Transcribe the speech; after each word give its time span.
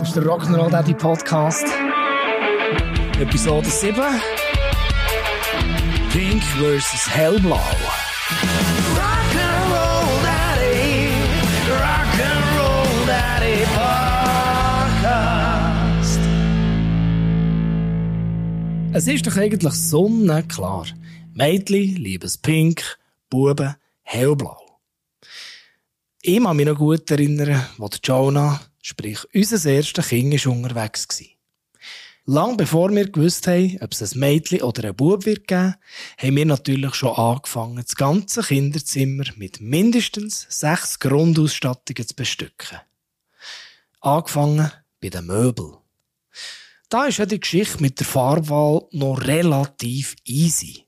Das 0.00 0.08
ist 0.08 0.16
der 0.16 0.24
Rock'n'Roll 0.24 0.70
Daddy 0.70 0.94
Podcast. 0.94 1.66
Episode 3.20 3.68
7. 3.68 4.02
Pink 6.10 6.42
vs. 6.42 7.06
Hellblau. 7.10 7.60
Rock'n'Roll 8.96 10.22
Daddy, 10.24 11.10
Rock'n'Roll 11.68 13.06
Daddy 13.06 13.66
Podcast. 14.94 16.20
Es 18.94 19.06
ist 19.06 19.26
doch 19.26 19.36
eigentlich 19.36 19.74
sonnenklar. 19.74 20.86
Mädchen 21.34 21.96
lieben 21.96 22.32
pink, 22.40 22.98
Buben 23.28 23.76
hellblau. 24.00 24.80
Ich 26.22 26.42
kann 26.42 26.56
mich 26.56 26.64
noch 26.66 26.78
gut 26.78 27.10
erinnern, 27.10 27.66
wo 27.76 27.90
Jonah, 28.02 28.60
sprich 28.80 29.20
unser 29.34 29.70
erster 29.70 30.02
Kind, 30.02 30.46
war 30.46 30.52
unterwegs. 30.52 31.06
Lang 32.26 32.56
bevor 32.56 32.90
wir 32.90 33.10
gewusst 33.10 33.46
haben, 33.46 33.78
ob 33.80 33.92
es 33.92 34.14
ein 34.14 34.20
Mädchen 34.20 34.62
oder 34.62 34.88
ein 34.88 34.94
Bub 34.94 35.24
wird 35.24 35.48
geben, 35.48 35.74
haben 36.18 36.36
wir 36.36 36.46
natürlich 36.46 36.94
schon 36.94 37.16
angefangen, 37.16 37.76
das 37.76 37.96
ganze 37.96 38.42
Kinderzimmer 38.42 39.24
mit 39.36 39.60
mindestens 39.60 40.46
sechs 40.48 40.98
Grundausstattungen 40.98 42.06
zu 42.06 42.14
bestücken. 42.14 42.78
Angefangen 44.00 44.70
bei 45.00 45.08
den 45.08 45.26
Möbeln. 45.26 45.76
Da 46.88 47.06
ist 47.06 47.18
ja 47.18 47.26
die 47.26 47.40
Geschichte 47.40 47.80
mit 47.80 47.98
der 47.98 48.06
Farbwahl 48.06 48.86
noch 48.92 49.16
relativ 49.22 50.14
easy. 50.24 50.84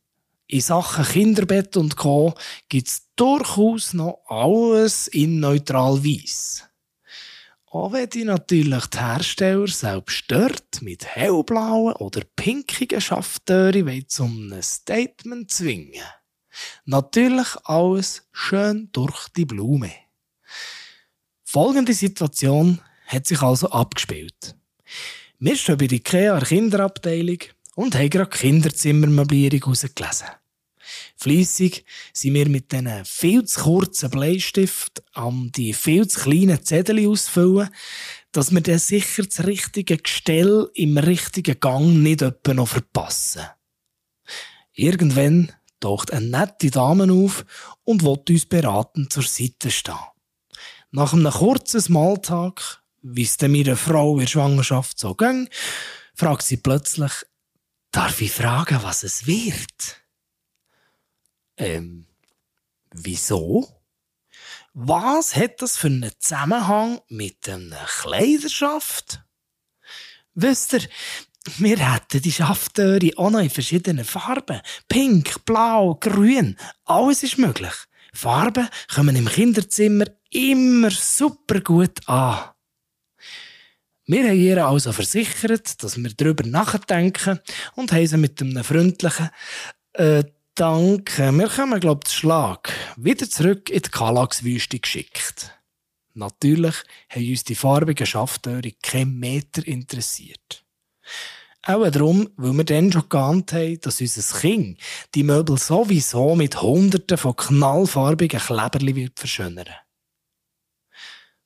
In 0.47 0.61
Sachen 0.61 1.05
Kinderbett 1.05 1.77
und 1.77 1.97
Co. 1.97 2.35
gibt 2.69 2.89
es 2.89 3.09
durchaus 3.17 3.95
noch 3.95 4.21
alles 4.29 5.09
in 5.09 5.41
neutral 5.41 6.05
weiß. 6.05 6.65
Auch 7.73 7.93
wenn 7.93 8.11
die 8.11 8.25
natürlich 8.25 8.85
die 8.89 8.99
Hersteller 8.99 9.67
selbst 9.67 10.13
stört, 10.13 10.83
mit 10.83 11.07
hellblauen 11.07 11.95
oder 11.95 12.21
pinkigen 12.37 13.01
Schaftören 13.01 14.05
zum 14.09 14.53
Statement 14.61 15.51
zwingen. 15.51 16.05
Natürlich 16.85 17.49
alles 17.65 18.29
schön 18.31 18.91
durch 18.93 19.31
die 19.31 19.47
Blume. 19.47 19.91
Folgende 21.45 21.95
Situation 21.95 22.79
hat 23.07 23.27
sich 23.27 23.41
also 23.41 23.71
abgespielt. 23.71 24.55
Wir 25.39 25.57
stehen 25.57 25.79
bei 25.79 25.87
der 25.87 25.97
IKEA 25.97 26.41
Kinderabteilung 26.41 27.39
und 27.75 27.95
haben 27.95 28.11
gerade 28.11 28.29
Kinderzimmermöblierung 28.29 29.61
herausgelesen. 29.61 30.29
Fleissig 31.17 31.85
sind 32.13 32.35
wir 32.35 32.49
mit 32.49 32.73
diesen 32.73 33.05
viel 33.05 33.45
zu 33.45 33.61
kurzen 33.61 34.11
Bleistift 34.11 35.03
an 35.13 35.51
die 35.53 35.73
viel 35.73 36.07
zu 36.09 36.21
kleinen 36.21 36.65
Zettel 36.65 37.09
ausfüllen, 37.09 37.71
dass 38.33 38.53
wir 38.53 38.61
dann 38.61 38.79
sicher 38.79 39.25
das 39.25 39.45
richtige 39.47 39.99
Gestell 39.99 40.71
im 40.75 40.99
richtigen 40.99 41.61
Gang 41.61 42.03
nicht 42.03 42.23
etwa 42.23 42.55
noch 42.55 42.69
verpassen. 42.69 43.43
Irgendwann 44.73 45.53
taucht 45.81 46.13
eine 46.13 46.27
nette 46.27 46.71
Dame 46.71 47.13
auf 47.13 47.45
und 47.85 48.03
will 48.03 48.19
uns 48.29 48.47
beraten 48.47 49.11
zur 49.11 49.25
Seite 49.25 49.71
stehen. 49.71 49.97
Nach 50.91 51.13
einem 51.13 51.31
kurzen 51.31 51.81
Smalltalk, 51.81 52.83
wie 53.03 53.23
es 53.23 53.41
meiner 53.41 53.77
Frau 53.77 54.15
in 54.15 54.21
der 54.21 54.27
Schwangerschaft 54.29 54.99
so 54.99 55.15
ging, 55.15 55.49
fragt 56.15 56.43
sie 56.43 56.59
plötzlich, 56.59 57.13
darf 57.91 58.21
ich 58.21 58.33
fragen, 58.33 58.83
was 58.83 59.03
es 59.03 59.27
wird? 59.27 60.02
Ähm, 61.63 62.07
wieso? 62.91 63.69
Was 64.75 65.37
hat 65.37 65.63
das 65.63 65.77
für 65.77 65.89
einen 65.89 66.11
Zusammenhang 66.19 67.01
mit 67.09 67.49
einer 67.49 67.87
Kleiderschaft? 68.01 69.21
Wisst 70.35 70.73
ihr, 70.73 70.89
wir 71.59 71.79
hätten 71.79 72.23
die 72.23 72.33
Schaftöre 72.33 73.11
auch 73.17 73.31
noch 73.31 73.41
in 73.41 73.51
verschiedenen 73.51 74.05
Farben. 74.05 74.61
Pink, 74.89 75.45
blau, 75.45 75.95
grün. 75.97 76.57
Alles 76.85 77.23
ist 77.23 77.39
möglich. 77.39 77.75
Farben 78.13 78.69
kommen 78.93 79.17
im 79.17 79.29
Kinderzimmer 79.29 80.07
immer 80.31 80.91
super 80.91 81.61
gut 81.61 82.09
an. 82.09 82.51
Wir 84.07 84.29
haben 84.29 84.37
ihr 84.37 84.67
also 84.67 84.93
versichert, 84.93 85.83
dass 85.83 85.97
wir 85.97 86.11
darüber 86.13 86.45
nachdenken 86.45 87.39
und 87.77 87.93
haben 87.93 88.07
sie 88.07 88.17
mit 88.17 88.41
einem 88.41 88.65
freundlichen 88.65 89.31
äh, 89.93 90.25
Danke. 90.55 91.33
Wir 91.33 91.49
kommen, 91.49 91.81
glaube 91.81 92.03
ich, 92.07 92.13
Schlag 92.13 92.75
wieder 92.97 93.29
zurück 93.29 93.71
in 93.71 93.81
die 93.81 93.91
Kalax-Wüste 93.91 94.79
geschickt. 94.79 95.59
Natürlich 96.13 96.75
haben 97.09 97.31
uns 97.31 97.45
die 97.45 97.55
farbigen 97.55 98.07
Schaftöre 98.07 98.73
kein 98.83 99.19
Meter 99.19 99.67
interessiert. 99.67 100.63
Auch 101.63 101.89
darum, 101.89 102.29
weil 102.37 102.53
wir 102.53 102.65
dann 102.65 102.93
schon 102.93 103.09
geahnt 103.09 103.55
haben, 103.55 103.81
dass 103.81 104.03
unser 104.03 104.41
Kind 104.41 104.79
die 105.15 105.23
Möbel 105.23 105.57
sowieso 105.57 106.35
mit 106.35 106.61
Hunderten 106.61 107.17
von 107.17 107.35
knallfarbigen 107.35 108.41
Kleberli 108.41 108.95
wird 108.95 109.19
verschönern. 109.19 109.69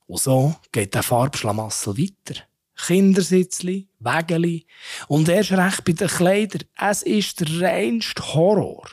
Und 0.06 0.20
so 0.20 0.56
geht 0.72 0.94
der 0.94 1.04
Farbschlamassel 1.04 1.96
weiter. 1.96 2.42
Kindersitzli, 2.76 3.88
Wägeli 3.98 4.66
und 5.08 5.28
erst 5.28 5.52
recht 5.52 5.84
bei 5.84 5.92
den 5.92 6.08
Kleidern. 6.08 6.64
Es 6.76 7.02
ist 7.02 7.40
der 7.40 7.62
reinste 7.62 8.34
Horror. 8.34 8.88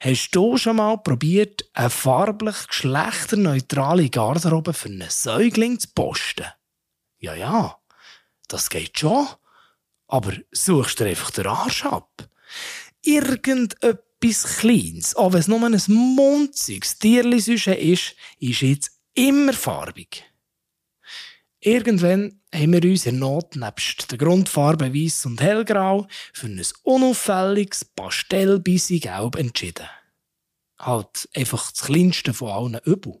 Hast 0.00 0.30
du 0.30 0.56
schon 0.56 0.76
mal 0.76 0.98
probiert, 0.98 1.68
eine 1.72 1.90
farblich 1.90 2.68
geschlechterneutrale 2.68 4.08
Garderobe 4.10 4.72
für 4.72 4.88
einen 4.88 5.10
Säugling 5.10 5.78
zu 5.78 5.88
posten? 5.94 6.46
Ja, 7.18 7.34
ja, 7.34 7.76
das 8.48 8.70
geht 8.70 8.98
schon. 8.98 9.26
Aber 10.08 10.32
suchst 10.52 11.00
du 11.00 11.04
einfach 11.04 11.30
den 11.32 11.46
Arsch 11.46 11.84
ab? 11.84 12.28
Irgendetwas 13.02 14.58
Kleines, 14.58 15.16
auch 15.16 15.32
wenn 15.32 15.40
es 15.40 15.48
nur 15.48 15.62
ein 15.64 15.82
munziges 15.88 16.98
Tierli 16.98 17.38
ist, 17.38 18.14
ist 18.38 18.60
jetzt 18.60 18.92
immer 19.14 19.52
farbig. 19.52 20.24
Irgendwann 21.66 22.40
haben 22.54 22.74
wir 22.74 22.88
uns 22.88 23.06
in 23.06 23.18
Not 23.18 23.56
nebst 23.56 24.12
der 24.12 24.18
Grundfarbe 24.18 24.94
Weiß 24.94 25.26
und 25.26 25.40
Hellgrau 25.40 26.06
für 26.32 26.46
ein 26.46 26.64
unauffälliges 26.84 27.84
Pastellbissig 27.84 29.02
Gelb 29.02 29.34
entschieden. 29.34 29.88
Halt 30.78 31.28
einfach 31.34 31.72
das 31.72 31.86
kleinste 31.86 32.32
von 32.32 32.50
allen 32.50 32.80
Übel. 32.84 33.20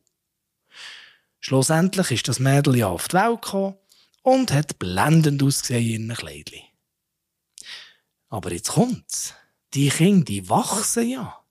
Schlussendlich 1.40 2.12
ist 2.12 2.28
das 2.28 2.38
Mädel 2.38 2.76
ja 2.76 2.86
auf 2.86 3.08
die 3.08 3.16
Welt 3.16 3.42
gekommen 3.42 3.78
und 4.22 4.52
hat 4.52 4.78
blendend 4.78 5.42
ausgesehen 5.42 5.82
in 5.82 6.10
ihren 6.10 6.16
Kleidchen. 6.16 6.62
Aber 8.28 8.52
jetzt 8.52 8.68
kommt's. 8.68 9.34
Die 9.74 9.88
Kinder, 9.88 10.24
die 10.24 10.48
wachsen 10.48 11.10
ja. 11.10 11.44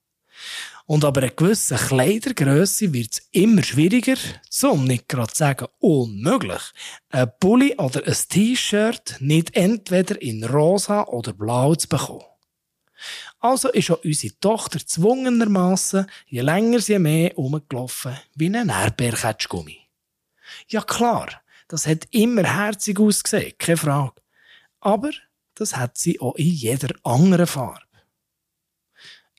Und 0.87 1.03
aber 1.03 1.21
eine 1.23 1.31
gewisse 1.31 1.75
Kleidergröße 1.75 2.93
wird 2.93 3.13
es 3.13 3.27
immer 3.31 3.63
schwieriger, 3.63 4.17
zum 4.49 4.85
nicht 4.85 5.09
gerade 5.09 5.33
zu 5.33 5.39
sagen 5.39 5.67
unmöglich, 5.79 6.61
ein 7.09 7.31
Pulli 7.39 7.75
oder 7.77 8.05
ein 8.05 8.15
T-Shirt 8.29 9.15
nicht 9.19 9.55
entweder 9.55 10.21
in 10.21 10.43
rosa 10.43 11.05
oder 11.05 11.33
blau 11.33 11.73
zu 11.73 11.87
bekommen. 11.87 12.23
Also 13.39 13.69
ist 13.69 13.89
auch 13.91 14.03
unsere 14.03 14.39
Tochter 14.39 14.79
zwungenermassen 14.85 16.05
je 16.27 16.41
länger 16.41 16.79
sie 16.79 16.99
mehr 16.99 17.37
umgelaufen 17.37 18.17
wie 18.35 18.55
ein 18.55 18.69
Erdbeerketschgummi. 18.69 19.79
Ja 20.67 20.81
klar, 20.81 21.41
das 21.67 21.87
hat 21.87 22.07
immer 22.11 22.43
herzig 22.43 22.99
ausgesehen, 22.99 23.53
keine 23.57 23.77
Frage. 23.77 24.21
Aber 24.79 25.11
das 25.55 25.75
hat 25.75 25.97
sie 25.97 26.19
auch 26.19 26.35
in 26.35 26.47
jeder 26.47 26.93
anderen 27.03 27.47
Farbe. 27.47 27.81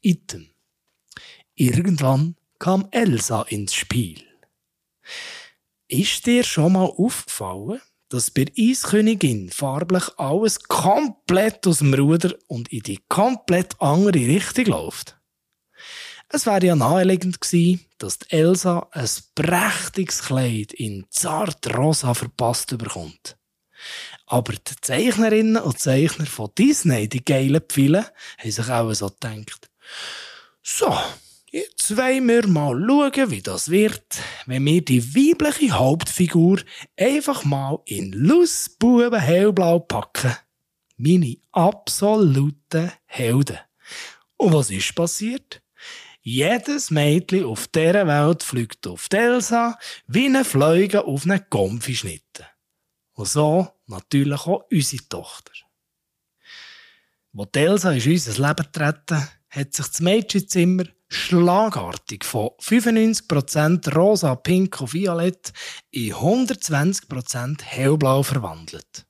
Item. 0.03 0.51
Irgendwann 1.59 2.37
kam 2.59 2.87
Elsa 2.91 3.43
ins 3.43 3.75
Spiel. 3.75 4.23
Ist 5.89 6.27
dir 6.27 6.45
schon 6.45 6.75
mal 6.75 6.85
aufgefallen, 6.85 7.81
dass 8.11 8.31
bei 8.31 8.45
Eiskönigin 8.59 9.49
farblich 9.51 10.05
alles 10.19 10.63
komplett 10.65 11.67
aus 11.67 11.79
dem 11.79 11.95
Ruder 11.95 12.35
und 12.47 12.71
in 12.73 12.81
die 12.81 13.01
komplett 13.09 13.81
andere 13.81 14.19
Richtung 14.19 14.67
läuft? 14.67 15.19
Es 16.29 16.45
wäre 16.45 16.67
ja 16.67 16.77
naheliegend 16.77 17.41
gewesen, 17.41 17.87
dass 17.97 18.19
Elsa 18.29 18.89
ein 18.91 19.09
prächtiges 19.35 20.25
Kleid 20.25 20.75
in 20.75 21.07
zart 21.09 21.75
rosa 21.75 22.13
verpasst 22.13 22.77
bekommt. 22.77 23.39
Aber 24.27 24.53
die 24.53 24.81
Zeichnerinnen 24.83 25.57
und 25.57 25.79
Zeichner 25.79 26.27
von 26.27 26.51
Disney, 26.59 27.09
die 27.09 27.25
geilen 27.25 27.63
Pfeile, 27.63 28.13
haben 28.37 28.51
sich 28.51 28.69
auch 28.69 28.93
so 28.93 29.09
gedacht. 29.09 29.71
So, 30.63 30.95
Jetzt 31.57 31.97
wollen 31.97 32.29
wir 32.29 32.47
mal 32.49 32.79
schauen, 32.87 33.31
wie 33.31 33.41
das 33.41 33.71
wird, 33.71 34.19
wenn 34.45 34.67
wir 34.67 34.85
die 34.85 35.03
weibliche 35.15 35.71
Hauptfigur 35.71 36.61
einfach 36.99 37.47
mal 37.47 37.79
in 37.87 38.13
Lussbuben 38.13 39.19
hellblau 39.19 39.79
packen. 39.79 40.37
Meine 40.99 41.39
absoluten 41.53 42.93
Helden. 43.07 43.57
Und 44.37 44.53
was 44.53 44.71
ist 44.71 44.95
passiert? 44.95 45.63
Jedes 46.21 46.91
Mädchen 46.91 47.45
auf 47.47 47.69
dieser 47.69 48.07
Welt 48.07 48.43
fliegt 48.43 48.87
auf 48.87 49.09
die 49.09 49.17
Elsa 49.17 49.79
wie 50.09 50.27
eine 50.27 50.45
Fliege 50.45 51.07
auf 51.07 51.25
einen 51.25 51.47
Gomfi 51.49 51.97
schnitten. 51.97 52.45
Und 53.15 53.29
so 53.29 53.67
natürlich 53.87 54.47
auch 54.47 54.67
unsere 54.71 55.09
Tochter. 55.09 55.53
Als 57.35 57.51
Elsa 57.55 57.93
in 57.93 58.13
unser 58.13 58.47
Leben 58.47 58.73
treten, 58.73 59.29
hat 59.49 59.73
sich 59.73 59.87
das 59.87 60.01
Mädchenzimmer 60.01 60.85
schlagartig 61.09 62.25
von 62.25 62.51
95% 62.61 63.95
rosa, 63.95 64.35
pink 64.35 64.81
und 64.81 64.93
violett 64.93 65.53
in 65.91 66.13
120% 66.13 67.63
hellblau 67.63 68.23
verwandelt. 68.23 69.07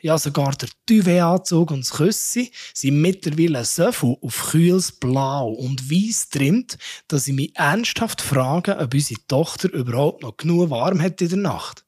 Ja, 0.00 0.18
sogar 0.18 0.52
der 0.52 0.68
Duvet-Anzug 0.86 1.70
und 1.70 1.80
das 1.80 1.92
Küssi 1.92 2.52
sind 2.74 3.00
mittlerweile 3.00 3.64
so 3.64 3.90
viel 3.92 4.16
auf 4.20 4.50
kühles 4.50 4.92
Blau 4.92 5.50
und 5.50 5.90
Weiß 5.90 6.28
trimmt, 6.28 6.76
dass 7.08 7.28
ich 7.28 7.34
mich 7.34 7.56
ernsthaft 7.56 8.20
frage, 8.20 8.76
ob 8.76 8.92
unsere 8.92 9.20
Tochter 9.26 9.72
überhaupt 9.72 10.22
noch 10.22 10.36
genug 10.36 10.70
warm 10.70 11.00
hat 11.00 11.20
in 11.22 11.28
der 11.28 11.38
Nacht. 11.38 11.86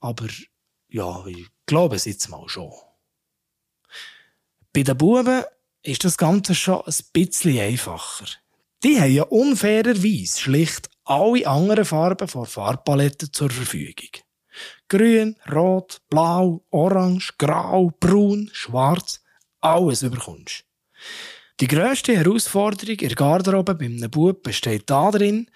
Aber 0.00 0.26
ja, 0.88 1.24
ich 1.26 1.46
glaube 1.66 1.96
es 1.96 2.04
jetzt 2.04 2.28
mal 2.28 2.48
schon. 2.48 2.72
Bei 4.72 4.82
den 4.82 4.96
Buben 4.96 5.44
ist 5.82 6.04
das 6.04 6.16
Ganze 6.16 6.54
schon 6.54 6.82
ein 6.86 6.94
bisschen 7.12 7.58
einfacher. 7.58 8.26
Die 8.82 9.00
haben 9.00 9.12
ja 9.12 9.22
unfairerweise 9.24 10.40
schlicht 10.40 10.90
alle 11.04 11.46
anderen 11.46 11.84
Farben 11.84 12.28
von 12.28 12.46
Farbpalette 12.46 13.30
zur 13.30 13.50
Verfügung. 13.50 14.10
Grün, 14.88 15.36
Rot, 15.50 16.00
Blau, 16.10 16.64
Orange, 16.70 17.32
Grau, 17.38 17.92
Braun, 17.98 18.50
Schwarz, 18.52 19.20
alles 19.60 20.02
überkommst. 20.02 20.64
Die 21.60 21.68
grösste 21.68 22.16
Herausforderung 22.16 22.96
in 22.96 23.08
der 23.08 23.16
Garderobe 23.16 23.74
bei 23.74 23.86
einem 23.86 24.10
Bub 24.10 24.42
besteht 24.42 24.90
darin, 24.90 25.48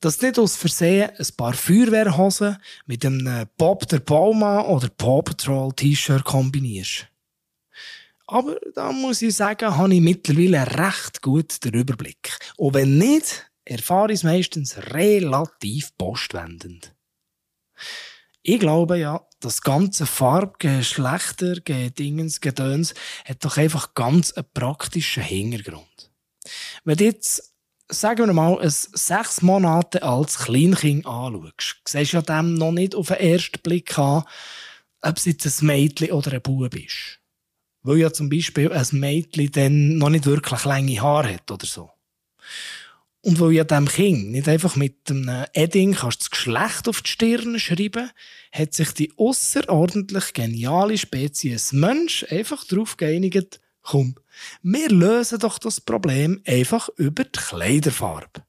dass 0.00 0.18
du 0.18 0.26
nicht 0.26 0.38
aus 0.38 0.56
Versehen 0.56 1.10
ein 1.18 1.26
paar 1.36 1.54
Feuerwehrhosen 1.54 2.58
mit 2.86 3.04
einem 3.04 3.48
Bob 3.56 3.88
der 3.88 4.00
Baumann 4.00 4.66
oder 4.66 4.88
Paw 4.88 5.22
Patrol 5.22 5.72
T-Shirt 5.72 6.24
kombinierst. 6.24 7.08
Aber 8.30 8.58
da 8.74 8.92
muss 8.92 9.22
ich 9.22 9.34
sagen, 9.34 9.74
habe 9.76 9.94
ich 9.94 10.02
mittlerweile 10.02 10.66
recht 10.78 11.22
gut 11.22 11.64
den 11.64 11.72
Überblick. 11.72 12.38
Und 12.58 12.74
wenn 12.74 12.98
nicht, 12.98 13.50
erfahre 13.64 14.12
ich 14.12 14.18
es 14.18 14.22
meistens 14.22 14.76
relativ 14.76 15.96
postwendend. 15.96 16.94
Ich 18.42 18.60
glaube 18.60 18.98
ja, 18.98 19.26
das 19.40 19.62
ganze 19.62 20.04
Farbgeschlechter, 20.04 21.54
Dingens, 21.54 22.42
Gedöns 22.42 22.92
hat 23.24 23.44
doch 23.46 23.56
einfach 23.56 23.94
ganz 23.94 24.32
einen 24.32 24.46
praktischen 24.52 25.22
Hintergrund. 25.22 26.10
Wenn 26.84 26.98
du 26.98 27.04
jetzt, 27.04 27.54
sagen 27.88 28.26
wir 28.26 28.34
mal, 28.34 28.60
ein 28.60 28.68
sechs 28.70 29.40
Monate 29.40 30.02
altes 30.02 30.38
Kleinkind 30.38 31.06
anschaust, 31.06 31.80
siehst 31.86 32.12
du 32.12 32.18
ja 32.18 32.22
dem 32.22 32.54
noch 32.54 32.72
nicht 32.72 32.94
auf 32.94 33.08
den 33.08 33.16
ersten 33.16 33.60
Blick 33.62 33.98
an, 33.98 34.24
ob 35.00 35.16
es 35.16 35.24
jetzt 35.24 35.46
ein 35.46 35.66
Mädchen 35.66 36.12
oder 36.12 36.32
ein 36.32 36.42
Bub 36.42 36.74
ist. 36.74 37.18
Weil 37.88 38.00
ja 38.00 38.12
zum 38.12 38.28
Beispiel 38.28 38.70
ein 38.70 38.86
Mädchen 38.92 39.50
dann 39.50 39.96
noch 39.96 40.10
nicht 40.10 40.26
wirklich 40.26 40.62
lange 40.66 41.00
Haare 41.00 41.32
hat 41.32 41.50
oder 41.50 41.64
so. 41.64 41.88
Und 43.22 43.40
weil 43.40 43.52
ja 43.52 43.64
dem 43.64 43.88
Kind 43.88 44.30
nicht 44.30 44.46
einfach 44.46 44.76
mit 44.76 45.10
einem 45.10 45.46
Edding 45.54 45.94
kannst 45.94 46.20
das 46.20 46.30
Geschlecht 46.30 46.86
auf 46.86 47.00
die 47.00 47.08
Stirn 47.08 47.58
schreiben, 47.58 48.10
hat 48.52 48.74
sich 48.74 48.92
die 48.92 49.10
außerordentlich 49.16 50.34
geniale 50.34 50.98
Spezies 50.98 51.72
Mensch 51.72 52.26
einfach 52.28 52.62
darauf 52.66 52.98
geeinigt, 52.98 53.58
komm, 53.80 54.16
wir 54.62 54.90
lösen 54.90 55.38
doch 55.38 55.58
das 55.58 55.80
Problem 55.80 56.42
einfach 56.46 56.90
über 56.96 57.24
die 57.24 57.40
Kleiderfarbe. 57.40 58.42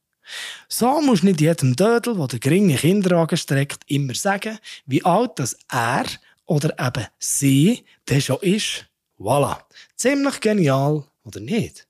So 0.68 1.00
muss 1.00 1.24
nicht 1.24 1.40
jedem 1.40 1.78
Dödel, 1.78 2.18
der 2.18 2.28
den 2.28 2.40
geringen 2.42 2.78
Kinderwagen 2.78 3.38
streckt, 3.38 3.84
immer 3.88 4.16
sagen, 4.16 4.60
wie 4.86 5.06
alt 5.06 5.40
das 5.40 5.58
er 5.72 6.04
oder 6.46 6.78
eben 6.78 7.08
sie 7.20 7.86
der 8.10 8.20
schon 8.20 8.42
ist. 8.42 8.89
Voilà. 9.20 9.64
Ziemlich 9.96 10.40
genial, 10.40 11.06
oder 11.24 11.42
nicht? 11.42 11.88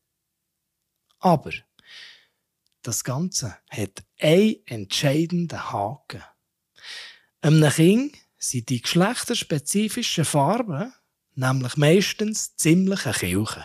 Aber 1.19 1.51
das 2.81 3.03
Ganze 3.03 3.57
hat 3.69 4.03
einen 4.19 4.55
entscheidenden 4.65 5.71
Haken. 5.71 6.23
Einem 7.41 7.71
Kind 7.71 8.17
sind 8.37 8.69
die 8.69 8.81
geschlechterspezifischen 8.81 10.25
Farben 10.25 10.93
nämlich 11.35 11.77
meistens 11.77 12.55
ziemliche 12.55 13.11
Kilchen. 13.11 13.63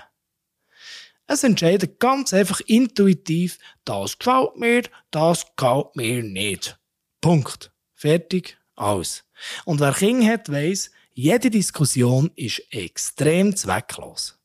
Es 1.26 1.42
entscheidet 1.42 1.98
ganz 2.00 2.32
einfach 2.34 2.60
intuitiv, 2.60 3.58
das 3.84 4.18
gefällt 4.18 4.56
mir, 4.56 4.82
das 5.10 5.46
gefällt 5.56 5.96
mir 5.96 6.22
nicht. 6.22 6.78
Punkt. 7.20 7.72
Fertig. 7.94 8.58
Aus. 8.76 9.24
Und 9.64 9.78
wer 9.78 9.92
Kind 9.92 10.26
hat, 10.26 10.50
weiss, 10.50 10.90
jede 11.14 11.48
Diskussion 11.48 12.30
ist 12.36 12.62
extrem 12.70 13.56
zwecklos. 13.56 14.38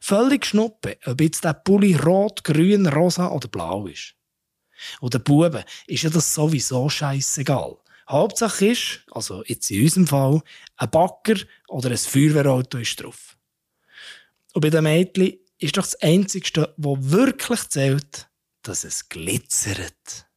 Völlig 0.00 0.46
schnuppe, 0.46 0.98
ob 1.06 1.20
jetzt 1.20 1.44
der 1.44 1.54
Pulli 1.54 1.94
rot, 1.94 2.42
grün, 2.42 2.86
rosa 2.86 3.28
oder 3.28 3.48
blau 3.48 3.86
ist. 3.86 4.14
Und 5.00 5.14
den 5.14 5.22
Buben 5.22 5.64
ist 5.86 6.02
ja 6.02 6.10
das 6.10 6.34
sowieso 6.34 6.88
scheißegal. 6.88 7.76
Hauptsache 8.08 8.66
ist, 8.66 9.00
also 9.10 9.44
jetzt 9.44 9.70
in 9.70 9.82
unserem 9.82 10.06
Fall, 10.06 10.42
ein 10.76 10.90
Backer 10.90 11.36
oder 11.68 11.90
ein 11.90 11.98
Feuerwehrauto 11.98 12.78
ist 12.78 13.02
drauf. 13.02 13.36
Und 14.54 14.62
bei 14.62 14.70
den 14.70 14.84
Mädchen 14.84 15.38
ist 15.58 15.76
doch 15.76 15.82
das 15.82 16.00
Einzige, 16.00 16.74
was 16.76 17.10
wirklich 17.10 17.68
zählt, 17.68 18.28
dass 18.62 18.84
es 18.84 19.08
glitzert. 19.08 20.27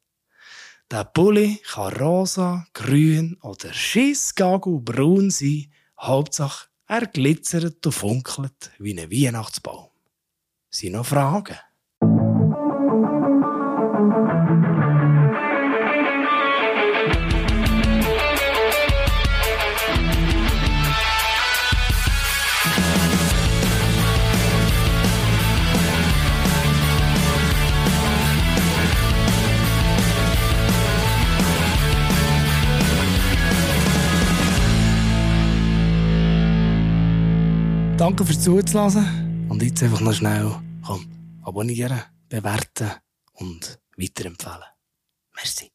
Der 0.91 1.05
Pulli 1.05 1.61
kann 1.71 1.93
rosa, 1.93 2.65
grün 2.73 3.38
oder 3.43 3.71
schissgagel 3.71 4.81
braun 4.81 5.29
sein. 5.29 5.71
Hauptsache, 5.97 6.67
er 6.85 7.07
glitzert 7.07 7.85
und 7.85 7.93
funkelt 7.93 8.71
wie 8.77 8.99
ein 8.99 9.09
Weihnachtsbaum. 9.09 9.88
Sind 10.69 10.91
noch 10.91 11.05
Fragen? 11.05 11.55
Danke 38.01 38.25
fürs 38.25 38.41
Zuhören. 38.41 39.45
Und 39.47 39.61
jetzt 39.61 39.83
einfach 39.83 40.01
noch 40.01 40.13
schnell, 40.13 40.51
komm, 40.83 41.05
abonnieren, 41.43 42.01
bewerten 42.29 42.89
und 43.33 43.77
weiterempfehlen. 43.95 44.65
Merci. 45.35 45.71